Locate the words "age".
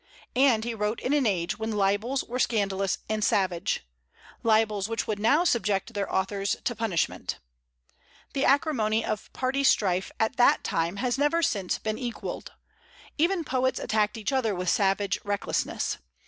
1.27-1.59